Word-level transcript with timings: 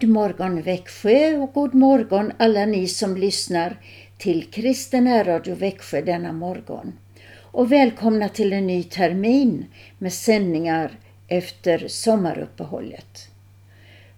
God 0.00 0.10
morgon 0.10 0.62
Växjö 0.62 1.36
och 1.36 1.52
god 1.52 1.74
morgon 1.74 2.32
alla 2.38 2.66
ni 2.66 2.88
som 2.88 3.16
lyssnar 3.16 3.76
till 4.18 4.50
Kristen 4.50 5.24
Radio 5.24 5.54
Växjö 5.54 6.02
denna 6.02 6.32
morgon. 6.32 6.92
Och 7.40 7.72
välkomna 7.72 8.28
till 8.28 8.52
en 8.52 8.66
ny 8.66 8.82
termin 8.82 9.66
med 9.98 10.12
sändningar 10.12 10.98
efter 11.28 11.88
sommaruppehållet. 11.88 13.28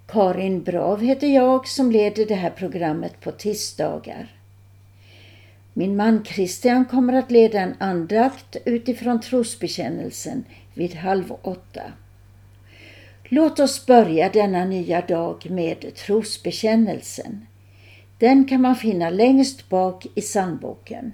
Karin 0.07 0.63
Brav 0.63 1.03
heter 1.03 1.35
jag 1.35 1.69
som 1.69 1.93
leder 1.93 2.27
det 2.27 2.35
här 2.35 2.51
programmet 2.51 3.21
på 3.21 3.31
tisdagar. 3.31 4.35
Min 5.73 5.97
man 5.97 6.25
Christian 6.25 6.85
kommer 6.85 7.13
att 7.13 7.31
leda 7.31 7.61
en 7.61 7.75
andakt 7.79 8.57
utifrån 8.65 9.21
trosbekännelsen 9.21 10.45
vid 10.75 10.95
halv 10.95 11.33
åtta. 11.43 11.83
Låt 13.29 13.61
oss 13.61 13.87
börja 13.87 14.29
denna 14.29 14.65
nya 14.65 15.01
dag 15.01 15.51
med 15.51 15.95
trosbekännelsen. 15.95 17.47
Den 18.19 18.45
kan 18.45 18.61
man 18.61 18.77
finna 18.77 19.11
längst 19.11 19.69
bak 19.69 20.07
i 20.15 20.21
psalmboken. 20.21 21.13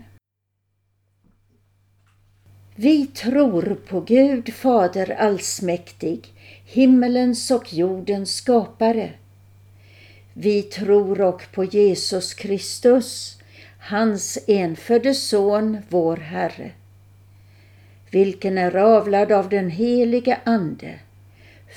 Vi 2.78 3.06
tror 3.06 3.74
på 3.88 4.00
Gud 4.00 4.54
Fader 4.54 5.10
allsmäktig, 5.10 6.32
himmelens 6.64 7.50
och 7.50 7.74
jordens 7.74 8.36
skapare. 8.36 9.10
Vi 10.32 10.62
tror 10.62 11.20
och 11.20 11.42
på 11.52 11.64
Jesus 11.64 12.34
Kristus, 12.34 13.38
hans 13.78 14.38
enfödde 14.46 15.14
Son, 15.14 15.78
vår 15.88 16.16
Herre, 16.16 16.70
vilken 18.10 18.58
är 18.58 18.76
avlad 18.76 19.32
av 19.32 19.48
den 19.48 19.70
helige 19.70 20.40
Ande, 20.44 20.98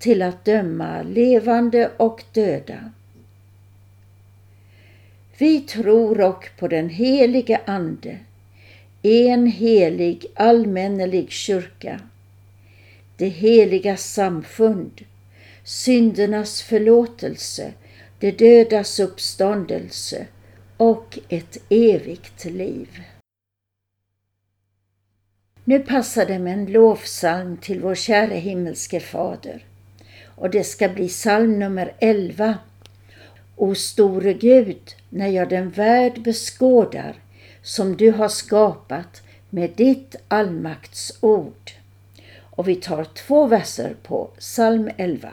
till 0.00 0.22
att 0.22 0.44
döma 0.44 1.02
levande 1.02 1.90
och 1.96 2.24
döda. 2.32 2.90
Vi 5.38 5.60
tror 5.60 6.20
och 6.20 6.48
på 6.58 6.68
den 6.68 6.88
helige 6.88 7.60
Ande, 7.64 8.18
en 9.02 9.46
helig 9.46 10.26
allmännelig 10.34 11.30
kyrka, 11.30 12.00
det 13.16 13.28
heliga 13.28 13.96
samfund, 13.96 15.04
syndernas 15.64 16.62
förlåtelse, 16.62 17.72
det 18.18 18.30
dödas 18.30 19.00
uppståndelse 19.00 20.26
och 20.76 21.18
ett 21.28 21.56
evigt 21.68 22.44
liv. 22.44 23.02
Nu 25.64 25.78
passar 25.78 26.26
det 26.26 26.38
med 26.38 26.52
en 26.52 26.66
lovsalm 26.66 27.56
till 27.56 27.80
vår 27.80 27.94
käre 27.94 28.34
himmelske 28.34 29.00
Fader 29.00 29.64
och 30.40 30.50
det 30.50 30.64
ska 30.64 30.88
bli 30.88 31.08
psalm 31.08 31.58
nummer 31.58 31.94
11. 31.98 32.58
O 33.56 33.74
store 33.74 34.32
Gud, 34.32 34.96
när 35.08 35.28
jag 35.28 35.48
den 35.48 35.70
värld 35.70 36.22
beskådar 36.22 37.16
som 37.62 37.96
du 37.96 38.10
har 38.10 38.28
skapat 38.28 39.22
med 39.50 39.70
ditt 39.76 40.16
allmaktsord. 40.28 41.70
Och 42.40 42.68
vi 42.68 42.76
tar 42.76 43.04
två 43.04 43.46
verser 43.46 43.96
på 44.02 44.30
psalm 44.38 44.90
11. 44.96 45.32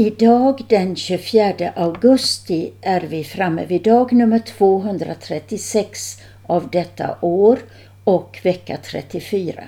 Idag 0.00 0.64
den 0.68 0.96
24 0.96 1.72
augusti 1.76 2.72
är 2.80 3.00
vi 3.00 3.24
framme 3.24 3.66
vid 3.66 3.82
dag 3.82 4.12
nummer 4.12 4.38
236 4.38 6.18
av 6.46 6.70
detta 6.70 7.16
år 7.20 7.58
och 8.04 8.40
vecka 8.42 8.78
34. 8.82 9.62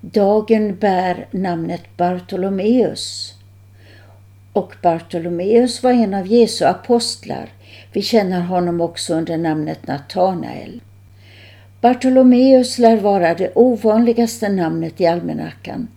Dagen 0.00 0.76
bär 0.76 1.26
namnet 1.30 1.96
Bartolomeus. 1.96 3.34
Och 4.52 4.74
Bartolomeus 4.82 5.82
var 5.82 5.90
en 5.90 6.14
av 6.14 6.26
Jesu 6.26 6.64
apostlar. 6.64 7.48
Vi 7.92 8.02
känner 8.02 8.40
honom 8.40 8.80
också 8.80 9.14
under 9.14 9.36
namnet 9.36 9.86
Natanael. 9.86 10.80
Bartolomeus 11.80 12.78
lär 12.78 12.96
vara 12.96 13.34
det 13.34 13.52
ovanligaste 13.54 14.48
namnet 14.48 15.00
i 15.00 15.06
almanackan 15.06 15.88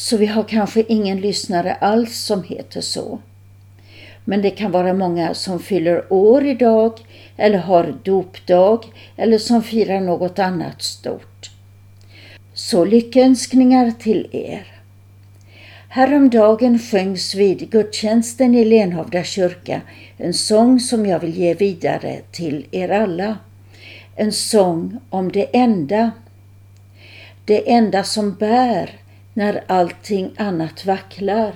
så 0.00 0.16
vi 0.16 0.26
har 0.26 0.42
kanske 0.42 0.84
ingen 0.88 1.20
lyssnare 1.20 1.74
alls 1.74 2.18
som 2.18 2.42
heter 2.42 2.80
så. 2.80 3.18
Men 4.24 4.42
det 4.42 4.50
kan 4.50 4.70
vara 4.70 4.92
många 4.92 5.34
som 5.34 5.60
fyller 5.60 6.12
år 6.12 6.46
idag 6.46 6.92
eller 7.36 7.58
har 7.58 7.94
dopdag 8.04 8.84
eller 9.16 9.38
som 9.38 9.62
firar 9.62 10.00
något 10.00 10.38
annat 10.38 10.82
stort. 10.82 11.50
Så 12.54 12.84
lyckönskningar 12.84 13.90
till 13.90 14.28
er. 14.32 14.66
Häromdagen 15.88 16.78
sjöngs 16.78 17.34
vid 17.34 17.70
gudstjänsten 17.70 18.54
i 18.54 18.64
Lenhovda 18.64 19.24
kyrka 19.24 19.80
en 20.16 20.34
sång 20.34 20.80
som 20.80 21.06
jag 21.06 21.20
vill 21.20 21.36
ge 21.36 21.54
vidare 21.54 22.20
till 22.32 22.66
er 22.70 22.88
alla. 22.88 23.38
En 24.16 24.32
sång 24.32 24.98
om 25.10 25.32
det 25.32 25.56
enda. 25.56 26.10
Det 27.44 27.72
enda 27.72 28.04
som 28.04 28.34
bär 28.34 28.99
när 29.34 29.64
allting 29.66 30.30
annat 30.36 30.86
vacklar. 30.86 31.54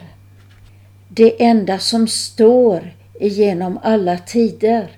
Det 1.08 1.44
enda 1.44 1.78
som 1.78 2.08
står 2.08 2.94
igenom 3.20 3.78
alla 3.82 4.18
tider. 4.18 4.88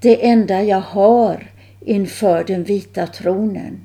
Det 0.00 0.26
enda 0.26 0.62
jag 0.62 0.80
har 0.80 1.50
inför 1.80 2.44
den 2.44 2.64
vita 2.64 3.06
tronen. 3.06 3.80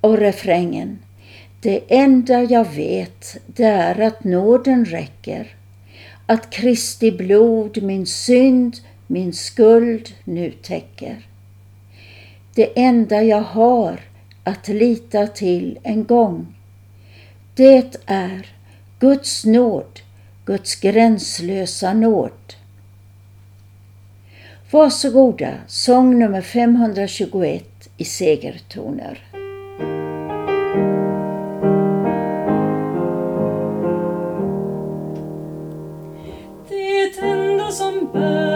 Och 0.00 0.18
refrängen. 0.18 0.98
Det 1.60 1.80
enda 1.88 2.42
jag 2.42 2.72
vet 2.72 3.36
det 3.46 3.64
är 3.64 4.00
att 4.00 4.24
nåden 4.24 4.84
räcker. 4.84 5.56
Att 6.26 6.50
Kristi 6.50 7.12
blod 7.12 7.82
min 7.82 8.06
synd, 8.06 8.76
min 9.06 9.32
skuld 9.32 10.14
nu 10.24 10.50
täcker. 10.50 11.26
Det 12.54 12.80
enda 12.80 13.22
jag 13.22 13.42
har 13.42 14.00
att 14.44 14.68
lita 14.68 15.26
till 15.26 15.78
en 15.82 16.04
gång. 16.04 16.54
Det 17.54 17.96
är 18.06 18.46
Guds 18.98 19.44
nåd, 19.44 20.00
Guds 20.44 20.74
gränslösa 20.74 21.92
nåd. 21.92 22.32
Varsågoda, 24.70 25.54
sång 25.66 26.18
nummer 26.18 26.42
521 26.42 27.88
i 27.96 28.04
segertoner. 28.04 29.24
Det 36.68 37.18
enda 37.18 37.70
som 37.70 38.10
bär 38.12 38.51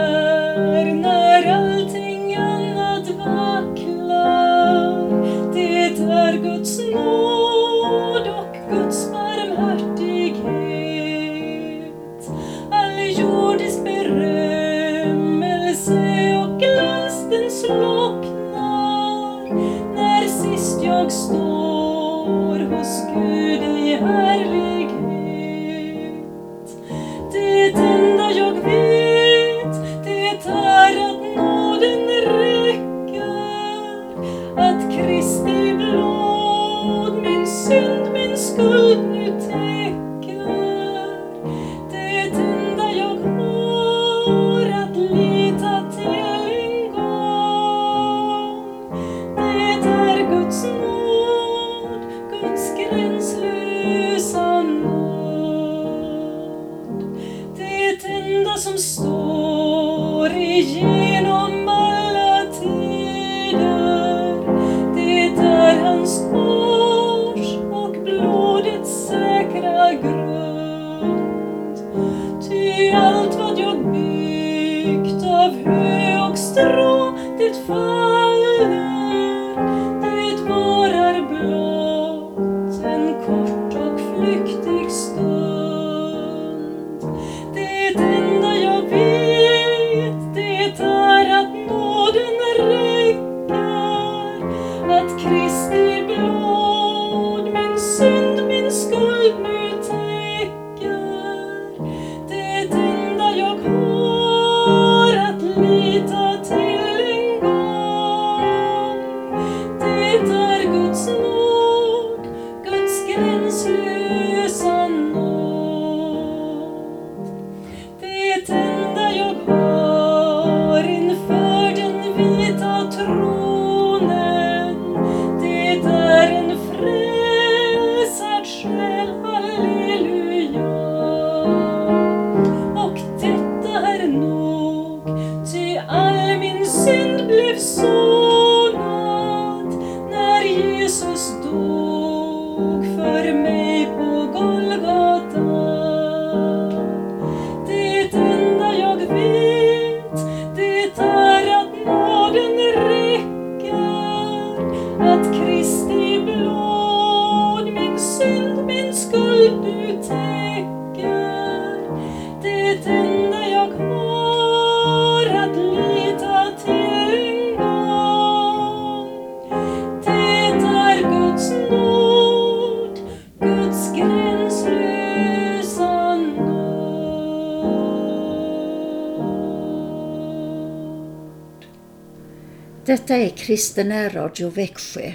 Detta 182.87 183.15
är 183.15 183.29
Kristen 183.29 184.09
Radio 184.09 184.49
Växjö 184.49 185.11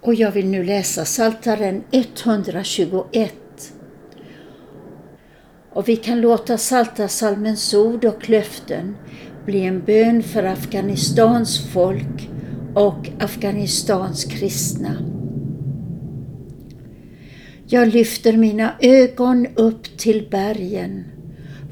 och 0.00 0.14
jag 0.14 0.30
vill 0.30 0.46
nu 0.46 0.64
läsa 0.64 1.04
Saltaren 1.04 1.84
121. 1.90 3.34
Och 5.72 5.88
vi 5.88 5.96
kan 5.96 6.20
låta 6.20 6.58
Saltarsalmens 6.58 7.74
ord 7.74 8.04
och 8.04 8.28
löften 8.28 8.96
bli 9.46 9.60
en 9.60 9.84
bön 9.84 10.22
för 10.22 10.42
Afghanistans 10.42 11.72
folk 11.72 12.30
och 12.74 13.08
Afghanistans 13.20 14.24
kristna. 14.24 14.96
Jag 17.66 17.88
lyfter 17.88 18.36
mina 18.36 18.74
ögon 18.80 19.46
upp 19.54 19.98
till 19.98 20.28
bergen. 20.30 21.04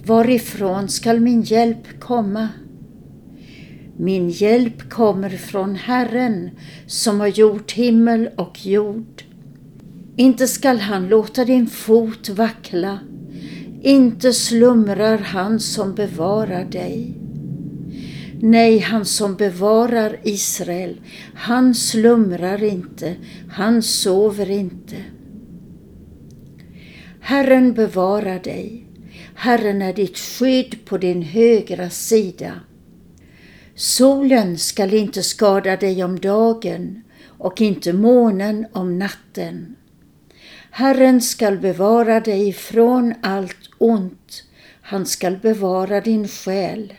Varifrån 0.05 0.89
skall 0.89 1.21
min 1.21 1.43
hjälp 1.43 2.01
komma? 2.01 2.49
Min 4.03 4.29
hjälp 4.29 4.91
kommer 4.91 5.31
från 5.31 5.75
Herren 5.75 6.51
som 6.87 7.21
har 7.21 7.27
gjort 7.27 7.73
himmel 7.73 8.31
och 8.37 8.67
jord. 8.67 9.23
Inte 10.17 10.49
skall 10.49 10.79
han 10.79 11.09
låta 11.09 11.45
din 11.45 11.67
fot 11.67 12.29
vackla, 12.29 12.99
inte 13.83 14.33
slumrar 14.33 15.19
han 15.19 15.61
som 15.61 15.95
bevarar 15.95 16.65
dig. 16.65 17.15
Nej, 18.41 18.79
han 18.79 19.05
som 19.05 19.35
bevarar 19.35 20.17
Israel, 20.23 21.01
han 21.35 21.75
slumrar 21.75 22.65
inte, 22.65 23.15
han 23.51 23.83
sover 23.83 24.51
inte. 24.51 24.97
Herren 27.21 27.73
bevarar 27.73 28.39
dig. 28.39 28.87
Herren 29.35 29.83
är 29.83 29.93
ditt 29.93 30.19
skydd 30.19 30.77
på 30.85 30.99
din 30.99 31.23
högra 31.23 31.91
sida. 31.91 32.53
Solen 33.81 34.59
skall 34.59 34.95
inte 34.95 35.23
skada 35.23 35.77
dig 35.77 36.05
om 36.05 36.21
dagen 36.21 37.03
och 37.27 37.61
inte 37.61 37.93
månen 37.93 38.67
om 38.73 38.99
natten. 38.99 39.77
Herren 40.71 41.21
skall 41.21 41.59
bevara 41.59 42.21
dig 42.21 42.53
från 42.53 43.15
allt 43.23 43.71
ont. 43.79 44.45
Han 44.81 45.07
skall 45.07 45.37
bevara 45.37 46.01
din 46.01 46.29
själ. 46.29 46.95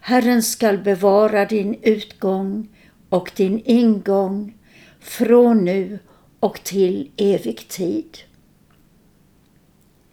Herren 0.00 0.42
skall 0.42 0.78
bevara 0.78 1.44
din 1.44 1.74
utgång 1.82 2.68
och 3.08 3.30
din 3.36 3.62
ingång 3.64 4.54
från 5.00 5.64
nu 5.64 5.98
och 6.40 6.64
till 6.64 7.10
evig 7.16 7.68
tid. 7.68 8.18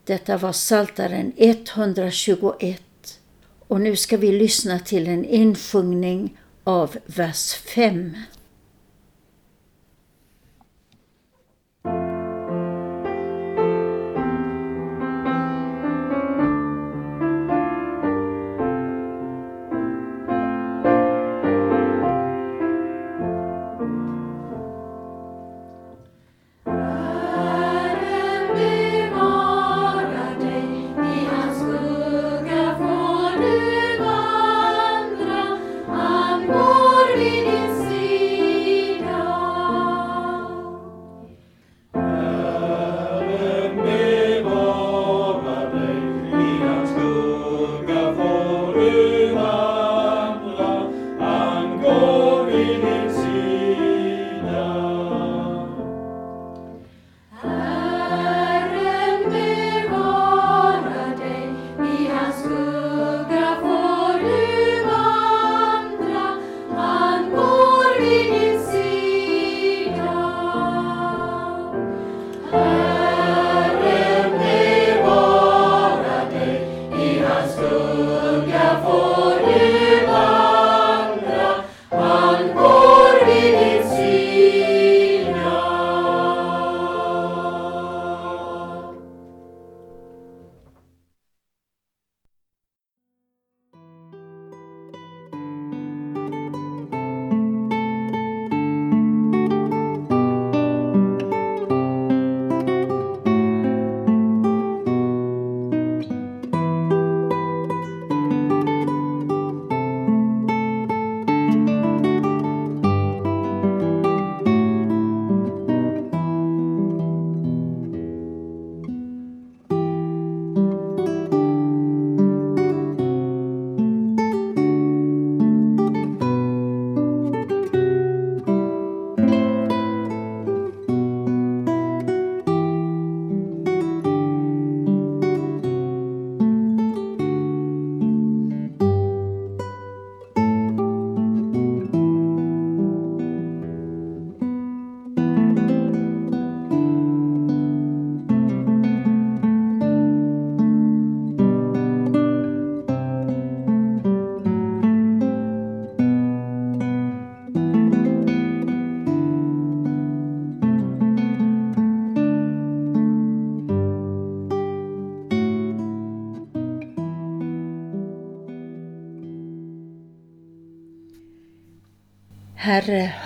Detta 0.03 0.37
var 0.37 0.51
Saltaren 0.51 1.33
121 1.37 2.81
och 3.69 3.81
nu 3.81 3.95
ska 3.95 4.17
vi 4.17 4.31
lyssna 4.31 4.79
till 4.79 5.07
en 5.07 5.25
insjungning 5.25 6.37
av 6.63 6.97
vers 7.05 7.53
5. 7.53 8.17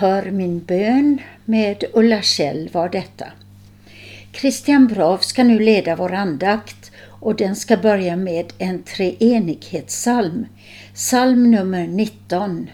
Hör 0.04 0.30
min 0.30 0.60
bön 0.60 1.18
med 1.44 1.84
Ulla 1.92 2.22
Kjell 2.22 2.70
var 2.72 2.88
detta. 2.88 3.26
Christian 4.32 4.86
Brav 4.86 5.18
ska 5.18 5.44
nu 5.44 5.58
leda 5.58 5.96
vår 5.96 6.12
andakt 6.12 6.92
och 7.06 7.36
den 7.36 7.56
ska 7.56 7.76
börja 7.76 8.16
med 8.16 8.52
en 8.58 8.82
treenighetssalm, 8.82 10.46
psalm 10.94 11.50
nummer 11.50 11.86
19. 11.86 12.70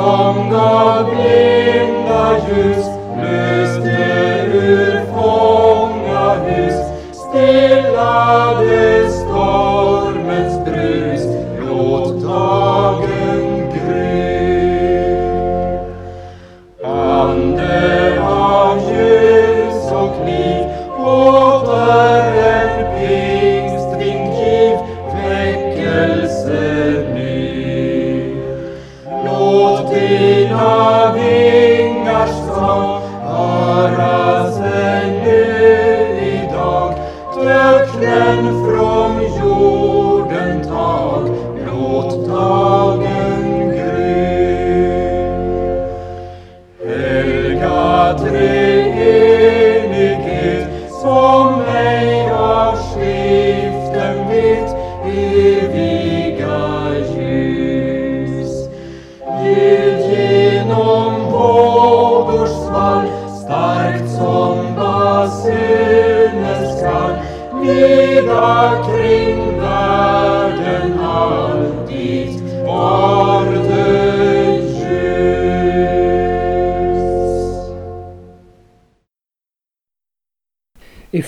Ande 0.00 0.56
av 0.56 1.14
ljus 1.14 1.39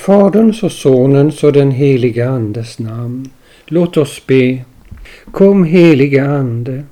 Faderns 0.02 0.62
och 0.62 0.72
Sonens 0.72 1.44
och 1.44 1.52
den 1.52 1.70
helige 1.70 2.28
Andes 2.28 2.78
namn. 2.78 3.30
Låt 3.66 3.96
oss 3.96 4.26
be. 4.26 4.64
Kom 5.32 5.64
helige 5.64 6.24
Ande 6.24 6.84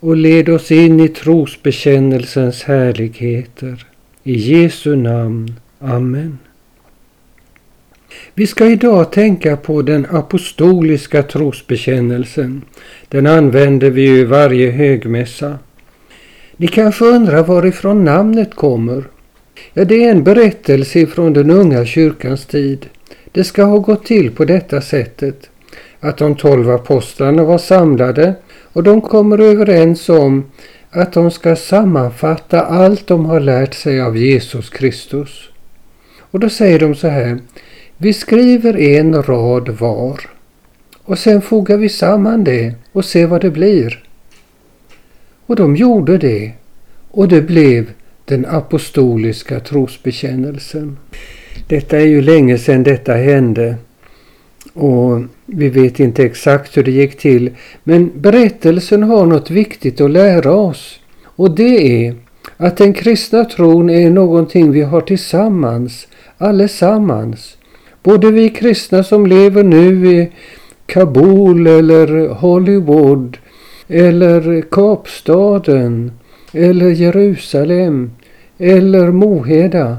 och 0.00 0.16
led 0.16 0.48
oss 0.48 0.72
in 0.72 1.00
i 1.00 1.08
trosbekännelsens 1.08 2.62
härligheter. 2.62 3.86
I 4.22 4.32
Jesu 4.32 4.96
namn. 4.96 5.54
Amen. 5.78 6.38
Vi 8.34 8.46
ska 8.46 8.66
idag 8.66 9.12
tänka 9.12 9.56
på 9.56 9.82
den 9.82 10.06
apostoliska 10.10 11.22
trosbekännelsen. 11.22 12.62
Den 13.08 13.26
använder 13.26 13.90
vi 13.90 14.02
ju 14.02 14.24
varje 14.24 14.70
högmässa. 14.70 15.58
Ni 16.56 16.66
kanske 16.66 17.04
undrar 17.04 17.42
varifrån 17.42 18.04
namnet 18.04 18.54
kommer? 18.54 19.04
Det 19.86 20.04
är 20.04 20.10
en 20.10 20.24
berättelse 20.24 21.06
från 21.06 21.32
den 21.32 21.50
unga 21.50 21.84
kyrkans 21.84 22.46
tid. 22.46 22.86
Det 23.32 23.44
ska 23.44 23.64
ha 23.64 23.78
gått 23.78 24.04
till 24.04 24.30
på 24.30 24.44
detta 24.44 24.80
sättet 24.80 25.50
att 26.00 26.18
de 26.18 26.34
tolv 26.34 26.70
apostlarna 26.70 27.44
var 27.44 27.58
samlade 27.58 28.34
och 28.72 28.82
de 28.82 29.00
kommer 29.00 29.38
överens 29.40 30.08
om 30.08 30.44
att 30.90 31.12
de 31.12 31.30
ska 31.30 31.56
sammanfatta 31.56 32.62
allt 32.62 33.06
de 33.06 33.26
har 33.26 33.40
lärt 33.40 33.74
sig 33.74 34.00
av 34.00 34.16
Jesus 34.16 34.70
Kristus. 34.70 35.48
Och 36.18 36.40
då 36.40 36.48
säger 36.48 36.78
de 36.78 36.94
så 36.94 37.08
här. 37.08 37.38
Vi 37.96 38.12
skriver 38.12 38.78
en 38.78 39.22
rad 39.22 39.68
var 39.68 40.20
och 41.04 41.18
sen 41.18 41.42
fogar 41.42 41.76
vi 41.76 41.88
samman 41.88 42.44
det 42.44 42.74
och 42.92 43.04
ser 43.04 43.26
vad 43.26 43.40
det 43.40 43.50
blir. 43.50 44.04
Och 45.46 45.56
de 45.56 45.76
gjorde 45.76 46.18
det 46.18 46.52
och 47.10 47.28
det 47.28 47.42
blev 47.42 47.90
den 48.28 48.46
apostoliska 48.46 49.60
trosbekännelsen. 49.60 50.96
Detta 51.66 51.98
är 51.98 52.06
ju 52.06 52.22
länge 52.22 52.58
sedan 52.58 52.82
detta 52.82 53.12
hände 53.12 53.74
och 54.74 55.22
vi 55.46 55.68
vet 55.68 56.00
inte 56.00 56.24
exakt 56.24 56.76
hur 56.76 56.84
det 56.84 56.90
gick 56.90 57.18
till 57.18 57.50
men 57.84 58.10
berättelsen 58.14 59.02
har 59.02 59.26
något 59.26 59.50
viktigt 59.50 60.00
att 60.00 60.10
lära 60.10 60.52
oss 60.52 61.00
och 61.24 61.50
det 61.50 62.06
är 62.06 62.14
att 62.56 62.76
den 62.76 62.92
kristna 62.92 63.44
tron 63.44 63.90
är 63.90 64.10
någonting 64.10 64.72
vi 64.72 64.82
har 64.82 65.00
tillsammans, 65.00 66.08
allesammans. 66.38 67.56
Både 68.02 68.30
vi 68.30 68.48
kristna 68.48 69.04
som 69.04 69.26
lever 69.26 69.62
nu 69.62 70.12
i 70.12 70.32
Kabul 70.86 71.66
eller 71.66 72.28
Hollywood 72.28 73.36
eller 73.88 74.62
Kapstaden 74.70 76.12
eller 76.52 76.90
Jerusalem 76.90 78.10
eller 78.58 79.10
Moheda. 79.10 79.96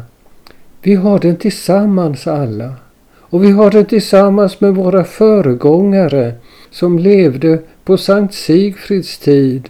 Vi 0.81 0.95
har 0.95 1.19
den 1.19 1.35
tillsammans 1.35 2.27
alla. 2.27 2.73
Och 3.17 3.43
vi 3.43 3.51
har 3.51 3.71
den 3.71 3.85
tillsammans 3.85 4.61
med 4.61 4.75
våra 4.75 5.03
föregångare 5.03 6.33
som 6.71 6.99
levde 6.99 7.59
på 7.83 7.97
Sankt 7.97 8.33
Sigfrids 8.33 9.17
tid 9.17 9.69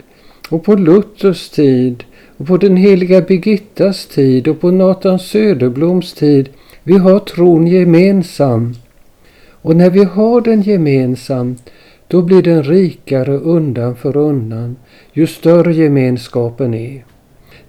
och 0.50 0.64
på 0.64 0.76
Luthers 0.76 1.50
tid 1.50 2.04
och 2.38 2.48
på 2.48 2.58
den 2.58 2.78
heliga 2.78 3.22
Birgittas 3.22 4.06
tid 4.06 4.48
och 4.48 4.62
på 4.62 4.72
Nathan 4.72 5.20
Söderbloms 5.20 6.14
tid. 6.14 6.50
Vi 6.84 6.98
har 6.98 7.20
tron 7.20 7.68
gemensam. 7.68 8.76
Och 9.62 9.76
när 9.76 9.90
vi 9.90 10.04
har 10.04 10.42
den 10.42 10.62
gemensamt 10.62 11.70
då 12.08 12.22
blir 12.22 12.42
den 12.42 12.64
rikare 12.64 13.38
undan 13.38 13.96
för 13.96 14.18
undan 14.18 14.76
ju 15.14 15.28
större 15.28 15.74
gemenskapen 15.74 16.74
är. 16.74 17.09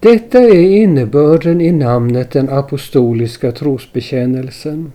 Detta 0.02 0.38
är 0.38 0.76
innebörden 0.76 1.60
i 1.60 1.72
namnet 1.72 2.30
den 2.30 2.48
apostoliska 2.48 3.52
trosbekännelsen. 3.52 4.92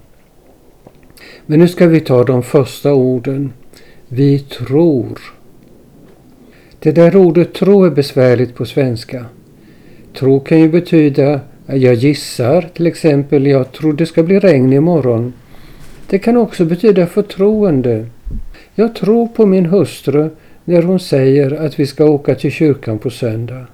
Men 1.46 1.60
nu 1.60 1.68
ska 1.68 1.88
vi 1.88 2.00
ta 2.00 2.24
de 2.24 2.44
första 2.44 2.94
orden. 2.94 3.54
Vi 4.08 4.40
tror. 4.40 5.20
Det 6.80 6.92
där 6.92 7.16
ordet 7.16 7.54
tro 7.54 7.84
är 7.84 7.90
besvärligt 7.90 8.56
på 8.56 8.66
svenska. 8.66 9.26
Tro 10.14 10.40
kan 10.40 10.60
ju 10.60 10.70
betyda 10.70 11.40
jag 11.68 11.94
gissar, 11.94 12.70
till 12.74 12.88
exempel 12.88 13.48
jag 13.48 13.72
tror 13.72 13.94
det 13.94 14.06
ska 14.06 14.24
bli 14.24 14.40
regn 14.40 14.74
imorgon. 14.74 15.34
Det 16.10 16.20
kan 16.20 16.38
också 16.38 16.66
betyda 16.66 17.08
förtroende. 17.08 18.06
Jag 18.76 18.96
tror 18.96 19.28
på 19.28 19.46
min 19.46 19.66
hustru 19.66 20.30
när 20.64 20.82
hon 20.82 21.00
säger 21.00 21.52
att 21.66 21.80
vi 21.80 21.86
ska 21.86 22.06
åka 22.06 22.36
till 22.36 22.52
kyrkan 22.52 23.00
på 23.00 23.10
söndag. 23.10 23.66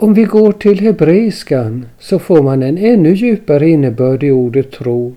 Om 0.00 0.14
vi 0.14 0.24
går 0.24 0.52
till 0.52 0.80
hebreiskan 0.80 1.86
så 1.98 2.18
får 2.18 2.42
man 2.42 2.62
en 2.62 2.78
ännu 2.78 3.14
djupare 3.14 3.68
innebörd 3.68 4.22
i 4.22 4.30
ordet 4.30 4.70
tro. 4.70 5.14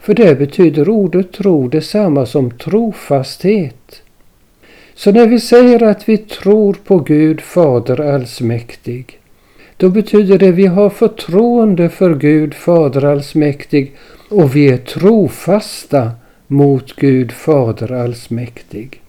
För 0.00 0.14
det 0.14 0.38
betyder 0.38 0.88
ordet 0.88 1.32
tro 1.32 1.68
detsamma 1.68 2.26
som 2.26 2.50
trofasthet. 2.50 4.02
Så 4.94 5.12
när 5.12 5.26
vi 5.26 5.40
säger 5.40 5.82
att 5.82 6.08
vi 6.08 6.18
tror 6.18 6.76
på 6.84 6.98
Gud 6.98 7.40
Fader 7.40 8.00
allsmäktig, 8.00 9.18
då 9.76 9.88
betyder 9.88 10.38
det 10.38 10.48
att 10.48 10.54
vi 10.54 10.66
har 10.66 10.90
förtroende 10.90 11.88
för 11.88 12.14
Gud 12.14 12.54
Fader 12.54 13.04
allsmäktig 13.04 13.92
och 14.28 14.56
vi 14.56 14.68
är 14.68 14.76
trofasta 14.76 16.10
mot 16.46 16.96
Gud 16.96 17.32
Fader 17.32 17.92
allsmäktig. 17.92 19.00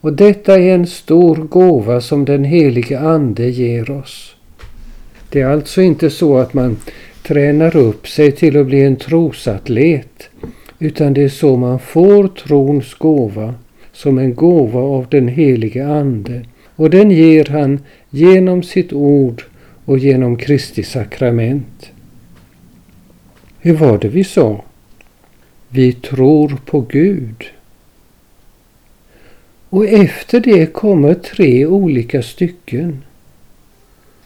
Och 0.00 0.12
detta 0.12 0.54
är 0.54 0.74
en 0.74 0.86
stor 0.86 1.36
gåva 1.36 2.00
som 2.00 2.24
den 2.24 2.44
helige 2.44 3.00
Ande 3.00 3.48
ger 3.50 3.90
oss. 3.90 4.34
Det 5.30 5.40
är 5.40 5.46
alltså 5.46 5.82
inte 5.82 6.10
så 6.10 6.38
att 6.38 6.54
man 6.54 6.76
tränar 7.22 7.76
upp 7.76 8.08
sig 8.08 8.32
till 8.32 8.56
att 8.56 8.66
bli 8.66 8.82
en 8.82 8.96
trosatlet, 8.96 10.30
utan 10.78 11.14
det 11.14 11.22
är 11.22 11.28
så 11.28 11.56
man 11.56 11.78
får 11.78 12.28
trons 12.28 12.94
gåva 12.94 13.54
som 13.92 14.18
en 14.18 14.34
gåva 14.34 14.80
av 14.80 15.06
den 15.10 15.28
helige 15.28 15.86
Ande. 15.86 16.44
Och 16.76 16.90
den 16.90 17.10
ger 17.10 17.44
han 17.44 17.80
genom 18.10 18.62
sitt 18.62 18.92
ord 18.92 19.42
och 19.84 19.98
genom 19.98 20.36
Kristi 20.36 20.82
sakrament. 20.82 21.90
Hur 23.58 23.74
var 23.74 23.98
det 23.98 24.08
vi 24.08 24.24
sa? 24.24 24.64
Vi 25.68 25.92
tror 25.92 26.56
på 26.66 26.80
Gud. 26.80 27.44
Och 29.68 29.86
efter 29.86 30.40
det 30.40 30.66
kommer 30.66 31.14
tre 31.14 31.66
olika 31.66 32.22
stycken. 32.22 33.02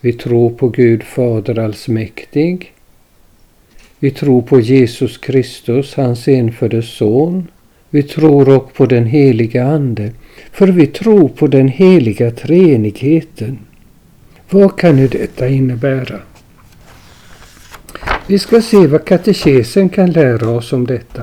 Vi 0.04 0.12
tror 0.12 0.50
på 0.50 0.68
Gud 0.68 1.02
Fader 1.02 1.58
allsmäktig. 1.58 2.72
Vi 3.98 4.10
tror 4.10 4.42
på 4.42 4.60
Jesus 4.60 5.18
Kristus, 5.18 5.94
hans 5.94 6.28
enfödde 6.28 6.82
son. 6.82 7.48
Vi 7.90 8.02
tror 8.02 8.56
också 8.56 8.74
på 8.74 8.86
den 8.86 9.06
heliga 9.06 9.64
Ande, 9.64 10.10
för 10.52 10.68
vi 10.68 10.86
tror 10.86 11.28
på 11.28 11.46
den 11.46 11.68
heliga 11.68 12.30
treenigheten. 12.30 13.58
Vad 14.50 14.78
kan 14.78 14.96
nu 14.96 15.08
detta 15.08 15.48
innebära? 15.48 16.20
Vi 18.26 18.38
ska 18.38 18.62
se 18.62 18.86
vad 18.86 19.04
katekesen 19.04 19.88
kan 19.88 20.10
lära 20.10 20.48
oss 20.48 20.72
om 20.72 20.86
detta. 20.86 21.22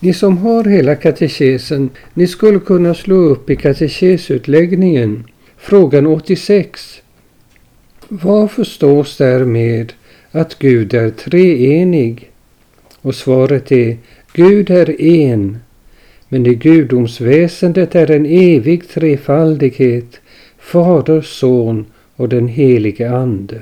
Ni 0.00 0.12
som 0.12 0.38
har 0.38 0.64
hela 0.64 0.94
katekesen, 0.94 1.90
ni 2.14 2.26
skulle 2.26 2.58
kunna 2.58 2.94
slå 2.94 3.16
upp 3.16 3.50
i 3.50 3.56
katekesutläggningen, 3.56 5.24
frågan 5.56 6.06
86. 6.06 7.00
Vad 8.08 8.50
förstås 8.50 9.16
därmed 9.16 9.92
att 10.30 10.58
Gud 10.58 10.94
är 10.94 11.10
treenig? 11.10 12.30
Och 13.00 13.14
svaret 13.14 13.72
är 13.72 13.96
Gud 14.32 14.70
är 14.70 15.00
en, 15.00 15.58
men 16.28 16.46
i 16.46 16.54
gudomsväsendet 16.54 17.94
är 17.94 18.10
en 18.10 18.26
evig 18.26 18.88
trefaldighet 18.88 20.20
Fader, 20.58 21.20
Son 21.20 21.86
och 22.16 22.28
den 22.28 22.48
helige 22.48 23.10
Ande. 23.10 23.60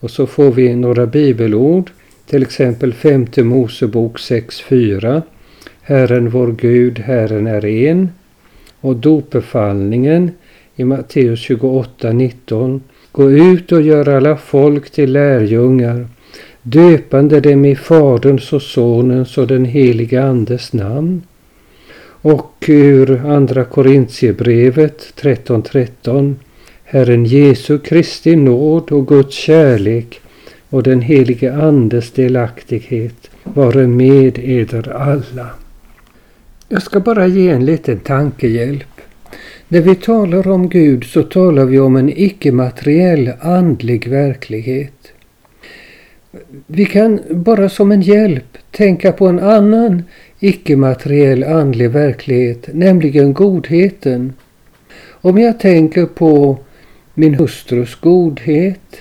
Och 0.00 0.10
så 0.10 0.26
får 0.26 0.50
vi 0.50 0.76
några 0.76 1.06
bibelord, 1.06 1.90
till 2.26 2.42
exempel 2.42 2.92
femte 2.92 3.44
Mosebok 3.44 4.18
6.4. 4.18 5.22
Herren 5.82 6.30
vår 6.30 6.52
Gud, 6.52 6.98
Herren 6.98 7.46
är 7.46 7.64
en. 7.64 8.08
Och 8.80 8.96
dopbefallningen 8.96 10.30
i 10.76 10.84
Matteus 10.84 11.48
28.19. 11.48 12.80
Gå 13.12 13.30
ut 13.30 13.72
och 13.72 13.82
gör 13.82 14.08
alla 14.08 14.36
folk 14.36 14.90
till 14.90 15.12
lärjungar, 15.12 16.06
döpande 16.62 17.40
dem 17.40 17.64
i 17.64 17.76
Faderns 17.76 18.52
och 18.52 18.62
Sonens 18.62 19.38
och 19.38 19.46
den 19.46 19.64
helige 19.64 20.24
Andes 20.24 20.72
namn. 20.72 21.22
Och 22.22 22.64
ur 22.68 23.26
Andra 23.26 23.64
Korintierbrevet 23.64 25.12
13.13 25.20 25.62
13, 25.62 26.36
Herren 26.84 27.24
Jesu 27.24 27.78
Kristi 27.78 28.36
nåd 28.36 28.92
och 28.92 29.08
Guds 29.08 29.34
kärlek 29.34 30.20
och 30.70 30.82
den 30.82 31.00
helige 31.00 31.54
Andes 31.54 32.10
delaktighet 32.10 33.30
vare 33.44 33.86
med 33.86 34.38
eder 34.38 34.92
alla. 34.92 35.46
Jag 36.68 36.82
ska 36.82 37.00
bara 37.00 37.26
ge 37.26 37.50
en 37.50 37.64
liten 37.64 37.98
tankehjälp. 37.98 38.89
När 39.72 39.80
vi 39.80 39.94
talar 39.94 40.48
om 40.48 40.68
Gud 40.68 41.04
så 41.04 41.22
talar 41.22 41.64
vi 41.64 41.78
om 41.78 41.96
en 41.96 42.08
icke-materiell 42.08 43.32
andlig 43.40 44.08
verklighet. 44.08 45.12
Vi 46.66 46.84
kan 46.84 47.20
bara 47.30 47.68
som 47.68 47.92
en 47.92 48.02
hjälp 48.02 48.58
tänka 48.70 49.12
på 49.12 49.26
en 49.26 49.38
annan 49.38 50.02
icke-materiell 50.40 51.44
andlig 51.44 51.90
verklighet, 51.90 52.68
nämligen 52.72 53.34
godheten. 53.34 54.32
Om 55.08 55.38
jag 55.38 55.60
tänker 55.60 56.06
på 56.06 56.58
min 57.14 57.34
hustrus 57.34 57.94
godhet 57.94 58.96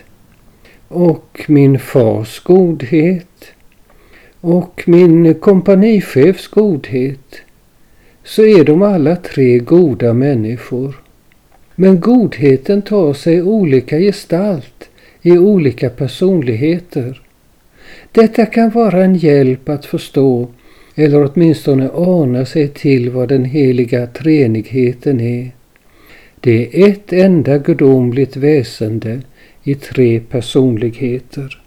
och 0.88 1.46
min 1.48 1.80
fars 1.80 2.40
godhet 2.40 3.46
och 4.42 4.84
min 4.86 5.34
kompanichefs 5.34 6.48
godhet 6.48 7.42
så 8.30 8.46
är 8.46 8.64
de 8.64 8.82
alla 8.82 9.16
tre 9.16 9.60
goda 9.60 10.14
människor. 10.14 10.96
Men 11.76 12.00
godheten 12.00 12.82
tar 12.82 13.14
sig 13.14 13.42
olika 13.42 14.00
gestalt 14.00 14.90
i 15.22 15.38
olika 15.38 15.90
personligheter. 15.90 17.22
Detta 18.12 18.46
kan 18.46 18.70
vara 18.70 19.04
en 19.04 19.16
hjälp 19.16 19.70
att 19.70 19.86
förstå 19.86 20.48
eller 20.96 21.32
åtminstone 21.32 21.90
ana 21.94 22.46
sig 22.46 22.68
till 22.68 23.10
vad 23.10 23.30
den 23.30 23.46
heliga 23.46 24.08
treenigheten 24.08 25.20
är. 25.22 25.52
Det 26.40 26.84
är 26.84 26.90
ett 26.90 27.14
enda 27.14 27.58
gudomligt 27.58 28.38
väsende 28.38 29.22
i 29.64 29.76
tre 29.76 30.20
personligheter. 30.20 31.62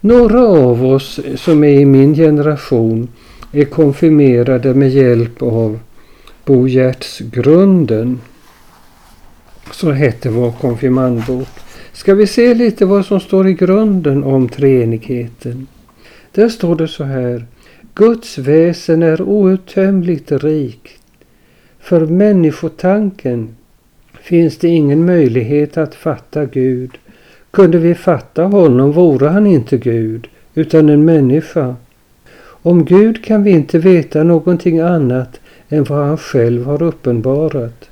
Några 0.00 0.40
av 0.40 0.86
oss 0.86 1.20
som 1.36 1.64
är 1.64 1.80
i 1.80 1.84
min 1.84 2.14
generation 2.14 3.08
är 3.52 3.64
konfirmerade 3.64 4.74
med 4.74 4.90
hjälp 4.90 5.42
av 5.42 5.78
Bo 6.44 6.68
Grunden. 7.20 8.20
Så 9.72 9.90
hette 9.90 10.30
vår 10.30 10.52
konfirmandbok. 10.52 11.48
Ska 11.92 12.14
vi 12.14 12.26
se 12.26 12.54
lite 12.54 12.84
vad 12.84 13.06
som 13.06 13.20
står 13.20 13.48
i 13.48 13.54
grunden 13.54 14.24
om 14.24 14.48
treenigheten. 14.48 15.66
Där 16.32 16.48
står 16.48 16.76
det 16.76 16.88
så 16.88 17.04
här. 17.04 17.46
Guds 17.94 18.38
väsen 18.38 19.02
är 19.02 19.22
outtömligt 19.22 20.32
rikt. 20.32 21.02
För 21.80 22.06
människotanken 22.06 23.56
finns 24.22 24.58
det 24.58 24.68
ingen 24.68 25.06
möjlighet 25.06 25.76
att 25.76 25.94
fatta 25.94 26.44
Gud. 26.44 26.90
Kunde 27.50 27.78
vi 27.78 27.94
fatta 27.94 28.42
honom 28.42 28.92
vore 28.92 29.28
han 29.28 29.46
inte 29.46 29.78
Gud, 29.78 30.28
utan 30.54 30.88
en 30.88 31.04
människa. 31.04 31.76
Om 32.62 32.84
Gud 32.84 33.24
kan 33.24 33.42
vi 33.42 33.50
inte 33.50 33.78
veta 33.78 34.22
någonting 34.22 34.80
annat 34.80 35.40
än 35.68 35.84
vad 35.84 36.06
han 36.06 36.18
själv 36.18 36.64
har 36.64 36.82
uppenbarat. 36.82 37.90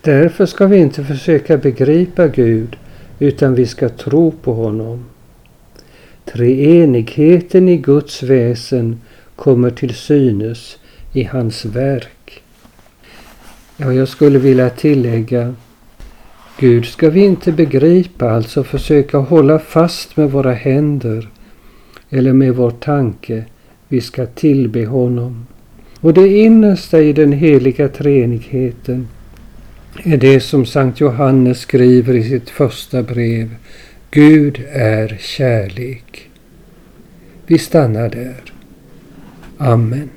Därför 0.00 0.46
ska 0.46 0.66
vi 0.66 0.76
inte 0.76 1.04
försöka 1.04 1.56
begripa 1.56 2.28
Gud, 2.28 2.76
utan 3.18 3.54
vi 3.54 3.66
ska 3.66 3.88
tro 3.88 4.30
på 4.30 4.54
honom. 4.54 5.04
Treenigheten 6.24 7.68
i 7.68 7.76
Guds 7.76 8.22
väsen 8.22 9.00
kommer 9.36 9.70
till 9.70 9.94
synes 9.94 10.78
i 11.12 11.24
hans 11.24 11.64
verk. 11.64 12.42
Ja, 13.76 13.92
jag 13.92 14.08
skulle 14.08 14.38
vilja 14.38 14.70
tillägga 14.70 15.54
Gud 16.58 16.86
ska 16.86 17.10
vi 17.10 17.20
inte 17.20 17.52
begripa, 17.52 18.30
alltså 18.30 18.64
försöka 18.64 19.18
hålla 19.18 19.58
fast 19.58 20.16
med 20.16 20.30
våra 20.30 20.52
händer 20.52 21.28
eller 22.14 22.32
med 22.32 22.54
vår 22.54 22.70
tanke. 22.70 23.44
Vi 23.88 24.00
ska 24.00 24.26
tillbe 24.26 24.86
honom. 24.86 25.46
Och 26.00 26.14
det 26.14 26.28
innersta 26.28 27.00
i 27.00 27.12
den 27.12 27.32
heliga 27.32 27.88
treenigheten 27.88 29.08
är 30.04 30.16
det 30.16 30.40
som 30.40 30.66
Sankt 30.66 31.00
Johannes 31.00 31.60
skriver 31.60 32.14
i 32.14 32.22
sitt 32.22 32.50
första 32.50 33.02
brev. 33.02 33.54
Gud 34.10 34.62
är 34.72 35.16
kärlek. 35.20 36.30
Vi 37.46 37.58
stannar 37.58 38.08
där. 38.08 38.52
Amen. 39.58 40.10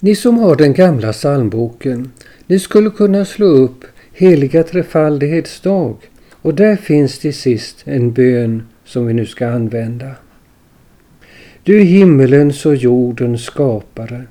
Ni 0.00 0.14
som 0.14 0.38
har 0.38 0.56
den 0.56 0.72
gamla 0.72 1.12
psalmboken, 1.12 2.12
ni 2.46 2.58
skulle 2.58 2.90
kunna 2.90 3.24
slå 3.24 3.46
upp 3.46 3.84
Heliga 4.12 4.62
Trefaldighets 4.62 5.60
dag 5.60 5.96
och 6.42 6.54
där 6.54 6.76
finns 6.76 7.18
till 7.18 7.34
sist 7.34 7.82
en 7.84 8.12
bön 8.12 8.62
som 8.84 9.06
vi 9.06 9.14
nu 9.14 9.26
ska 9.26 9.48
använda. 9.48 10.10
Du 11.62 11.80
himmelens 11.80 12.66
och 12.66 12.76
jordens 12.76 13.44
skapare, 13.44 14.22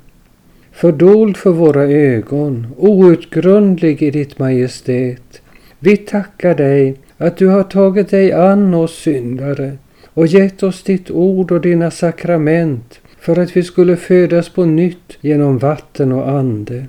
fördold 0.71 1.37
för 1.37 1.51
våra 1.51 1.83
ögon, 1.83 2.67
outgrundlig 2.77 4.03
i 4.03 4.11
ditt 4.11 4.39
majestät. 4.39 5.41
Vi 5.79 5.97
tackar 5.97 6.55
dig 6.55 6.95
att 7.17 7.37
du 7.37 7.47
har 7.47 7.63
tagit 7.63 8.09
dig 8.09 8.31
an 8.31 8.73
oss 8.73 8.95
syndare 8.95 9.77
och 10.13 10.27
gett 10.27 10.63
oss 10.63 10.83
ditt 10.83 11.11
ord 11.11 11.51
och 11.51 11.61
dina 11.61 11.91
sakrament 11.91 12.99
för 13.19 13.39
att 13.39 13.57
vi 13.57 13.63
skulle 13.63 13.95
födas 13.95 14.49
på 14.49 14.65
nytt 14.65 15.17
genom 15.21 15.57
vatten 15.57 16.11
och 16.11 16.29
ande. 16.29 16.85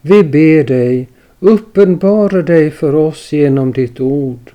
Vi 0.00 0.24
ber 0.24 0.64
dig, 0.64 1.08
uppenbara 1.40 2.42
dig 2.42 2.70
för 2.70 2.94
oss 2.94 3.32
genom 3.32 3.72
ditt 3.72 4.00
ord. 4.00 4.50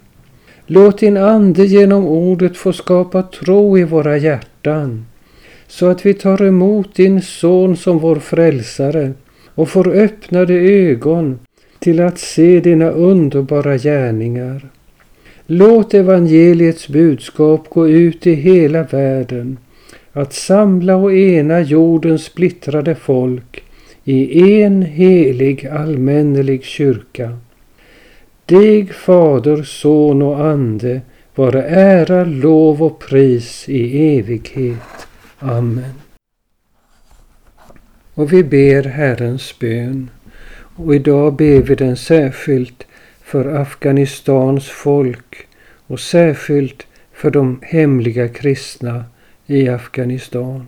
Låt 0.67 0.97
din 0.97 1.17
ande 1.17 1.65
genom 1.65 2.07
ordet 2.07 2.57
få 2.57 2.73
skapa 2.73 3.23
tro 3.23 3.77
i 3.77 3.83
våra 3.83 4.17
hjärtan 4.17 5.05
så 5.67 5.85
att 5.85 6.05
vi 6.05 6.13
tar 6.13 6.43
emot 6.43 6.95
din 6.95 7.21
son 7.21 7.77
som 7.77 7.99
vår 7.99 8.15
frälsare 8.15 9.13
och 9.55 9.69
får 9.69 9.87
öppnade 9.87 10.53
ögon 10.53 11.39
till 11.79 11.99
att 11.99 12.19
se 12.19 12.59
dina 12.59 12.89
underbara 12.89 13.77
gärningar. 13.77 14.69
Låt 15.47 15.93
evangeliets 15.93 16.87
budskap 16.87 17.69
gå 17.69 17.87
ut 17.87 18.27
i 18.27 18.33
hela 18.33 18.83
världen, 18.83 19.57
att 20.13 20.33
samla 20.33 20.95
och 20.95 21.13
ena 21.13 21.61
jordens 21.61 22.23
splittrade 22.23 22.95
folk 22.95 23.63
i 24.05 24.61
en 24.61 24.81
helig 24.81 25.67
allmännelig 25.67 26.63
kyrka. 26.63 27.37
Dig 28.45 28.85
Fader, 28.85 29.63
Son 29.63 30.21
och 30.21 30.45
Ande 30.45 31.01
vare 31.35 31.63
ära, 31.63 32.23
lov 32.23 32.83
och 32.83 32.99
pris 32.99 33.69
i 33.69 34.17
evighet. 34.17 35.07
Amen. 35.39 35.93
Och 38.13 38.33
vi 38.33 38.43
ber 38.43 38.83
Herrens 38.83 39.59
bön. 39.59 40.09
Och 40.75 40.95
idag 40.95 41.35
ber 41.35 41.61
vi 41.61 41.75
den 41.75 41.97
särskilt 41.97 42.87
för 43.23 43.45
Afghanistans 43.45 44.67
folk 44.67 45.47
och 45.87 45.99
särskilt 45.99 46.87
för 47.13 47.31
de 47.31 47.59
hemliga 47.61 48.27
kristna 48.27 49.03
i 49.45 49.69
Afghanistan. 49.69 50.67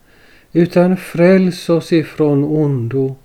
utan 0.53 0.97
fräls 0.97 1.69
oss 1.69 1.93
ifrån 1.93 2.43
ondo. 2.43 3.15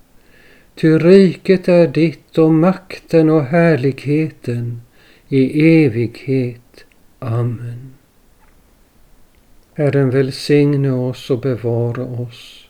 Ty 0.75 0.97
riket 0.97 1.67
är 1.67 1.87
ditt 1.87 2.37
och 2.37 2.53
makten 2.53 3.29
och 3.29 3.43
härligheten 3.43 4.81
i 5.29 5.67
evighet. 5.85 6.85
Amen. 7.19 7.93
Herren 9.73 10.09
välsigne 10.09 10.91
oss 10.91 11.29
och 11.29 11.39
bevara 11.39 12.03
oss. 12.03 12.67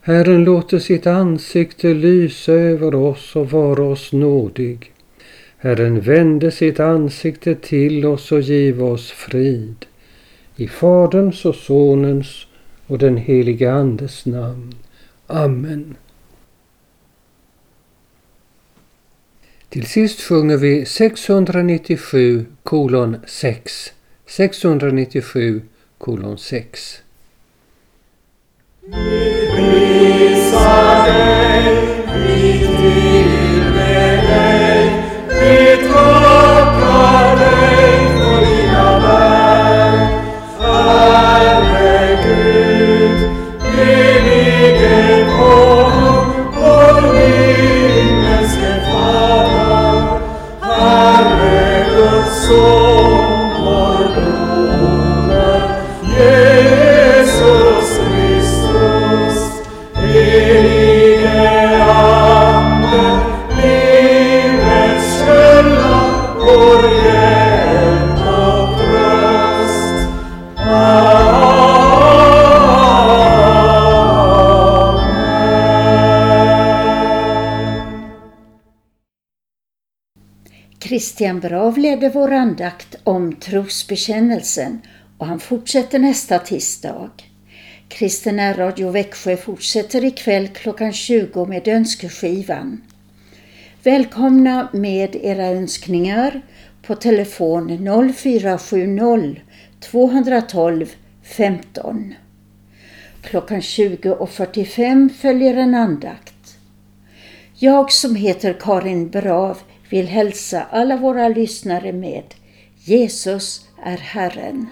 Herren 0.00 0.44
låter 0.44 0.78
sitt 0.78 1.06
ansikte 1.06 1.94
lysa 1.94 2.52
över 2.52 2.94
oss 2.94 3.36
och 3.36 3.50
vara 3.50 3.82
oss 3.82 4.12
nådig. 4.12 4.92
Herren 5.58 6.00
vände 6.00 6.50
sitt 6.50 6.80
ansikte 6.80 7.54
till 7.54 8.06
oss 8.06 8.32
och 8.32 8.40
giv 8.40 8.84
oss 8.84 9.10
frid. 9.10 9.86
I 10.56 10.68
Faderns 10.68 11.44
och 11.44 11.54
Sonens 11.54 12.46
och 12.88 12.98
den 12.98 13.16
heliga 13.16 13.72
Andes 13.72 14.26
namn. 14.26 14.74
Amen. 15.26 15.96
Till 19.68 19.86
sist 19.86 20.20
sjunger 20.20 20.56
vi 20.56 20.86
697 20.86 22.46
kolon 22.62 23.16
6. 23.26 23.92
697 24.26 25.62
kolon 25.98 26.38
6. 26.38 27.02
Christian 81.18 81.40
Brav 81.40 81.78
ledde 81.78 82.08
vår 82.08 82.32
andakt 82.32 82.96
om 83.04 83.32
trosbekännelsen 83.32 84.80
och 85.18 85.26
han 85.26 85.40
fortsätter 85.40 85.98
nästa 85.98 86.38
tisdag. 86.38 87.10
Kristen 87.88 88.54
Radio 88.54 88.90
Växjö 88.90 89.36
fortsätter 89.36 90.04
ikväll 90.04 90.48
klockan 90.48 90.92
20 90.92 91.46
med 91.46 91.68
önskeskivan. 91.68 92.82
Välkomna 93.82 94.68
med 94.72 95.16
era 95.16 95.46
önskningar 95.46 96.40
på 96.82 96.94
telefon 96.94 97.68
0470 98.14 99.36
212 99.80 100.86
15. 101.22 102.14
Klockan 103.22 103.60
20.45 103.60 105.08
följer 105.08 105.56
en 105.56 105.74
andakt. 105.74 106.58
Jag 107.54 107.92
som 107.92 108.14
heter 108.14 108.56
Karin 108.60 109.10
Brav 109.10 109.58
vill 109.90 110.06
hälsa 110.06 110.66
alla 110.70 110.96
våra 110.96 111.28
lyssnare 111.28 111.92
med 111.92 112.34
Jesus 112.84 113.68
är 113.84 113.96
Herren. 113.96 114.66